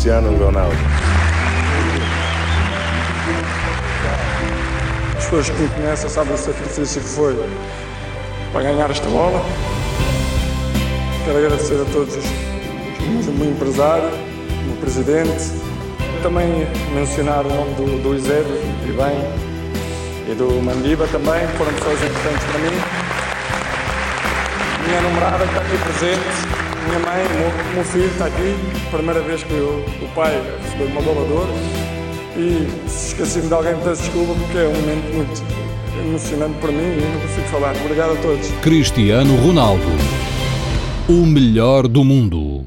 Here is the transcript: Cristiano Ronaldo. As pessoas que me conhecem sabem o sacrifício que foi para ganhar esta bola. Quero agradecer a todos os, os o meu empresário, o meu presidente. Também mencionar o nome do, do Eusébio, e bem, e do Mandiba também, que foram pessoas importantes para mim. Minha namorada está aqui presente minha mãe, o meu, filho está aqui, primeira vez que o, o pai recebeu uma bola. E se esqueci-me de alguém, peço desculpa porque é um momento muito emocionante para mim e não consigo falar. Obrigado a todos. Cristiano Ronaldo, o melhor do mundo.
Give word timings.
Cristiano 0.00 0.34
Ronaldo. 0.42 0.74
As 5.18 5.24
pessoas 5.24 5.50
que 5.50 5.60
me 5.60 5.68
conhecem 5.68 6.08
sabem 6.08 6.32
o 6.32 6.38
sacrifício 6.38 7.02
que 7.02 7.06
foi 7.06 7.36
para 8.50 8.62
ganhar 8.62 8.90
esta 8.90 9.06
bola. 9.10 9.44
Quero 11.26 11.36
agradecer 11.36 11.82
a 11.82 11.84
todos 11.92 12.16
os, 12.16 12.24
os 12.24 13.28
o 13.28 13.32
meu 13.32 13.50
empresário, 13.50 14.08
o 14.08 14.68
meu 14.68 14.76
presidente. 14.80 15.52
Também 16.22 16.66
mencionar 16.94 17.44
o 17.44 17.54
nome 17.54 17.74
do, 17.74 18.02
do 18.02 18.14
Eusébio, 18.14 18.56
e 18.86 18.92
bem, 18.92 20.32
e 20.32 20.34
do 20.34 20.62
Mandiba 20.62 21.06
também, 21.08 21.46
que 21.46 21.58
foram 21.58 21.74
pessoas 21.74 22.02
importantes 22.02 22.44
para 22.46 22.58
mim. 22.58 22.80
Minha 24.86 25.00
namorada 25.02 25.44
está 25.44 25.60
aqui 25.60 25.76
presente 25.76 26.59
minha 26.86 26.98
mãe, 27.00 27.24
o 27.24 27.74
meu, 27.74 27.84
filho 27.84 28.06
está 28.06 28.26
aqui, 28.26 28.54
primeira 28.90 29.20
vez 29.20 29.42
que 29.42 29.52
o, 29.52 29.84
o 30.02 30.08
pai 30.14 30.32
recebeu 30.62 30.86
uma 30.88 31.02
bola. 31.02 31.48
E 32.36 32.88
se 32.88 33.08
esqueci-me 33.08 33.48
de 33.48 33.54
alguém, 33.54 33.74
peço 33.84 34.02
desculpa 34.02 34.34
porque 34.34 34.58
é 34.58 34.68
um 34.68 34.74
momento 34.74 35.14
muito 35.14 35.42
emocionante 35.98 36.58
para 36.60 36.72
mim 36.72 36.78
e 36.78 37.12
não 37.12 37.20
consigo 37.20 37.48
falar. 37.48 37.74
Obrigado 37.84 38.12
a 38.12 38.16
todos. 38.16 38.50
Cristiano 38.62 39.36
Ronaldo, 39.36 39.84
o 41.08 41.26
melhor 41.26 41.86
do 41.86 42.04
mundo. 42.04 42.66